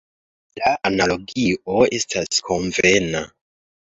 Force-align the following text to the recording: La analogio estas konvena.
La 0.59 0.71
analogio 0.89 1.75
estas 1.99 2.41
konvena. 2.47 3.21